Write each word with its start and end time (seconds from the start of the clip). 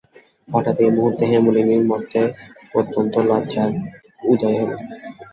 হঠাৎ 0.47 0.77
এই 0.79 0.91
মুহূর্তে 0.91 1.23
হেমনলিনীর 1.31 1.83
মতে 1.91 2.21
অত্যন্ত 2.75 3.13
লজ্জার 3.29 3.69
উদয় 4.23 4.57
হইল। 4.59 4.71